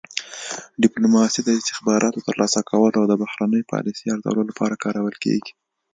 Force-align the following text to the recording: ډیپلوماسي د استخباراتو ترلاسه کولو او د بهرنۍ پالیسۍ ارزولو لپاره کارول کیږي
ډیپلوماسي 0.83 1.39
د 1.43 1.49
استخباراتو 1.59 2.25
ترلاسه 2.27 2.59
کولو 2.69 2.97
او 3.01 3.05
د 3.11 3.13
بهرنۍ 3.21 3.61
پالیسۍ 3.71 4.05
ارزولو 4.13 4.41
لپاره 4.49 4.81
کارول 4.83 5.15
کیږي 5.23 5.51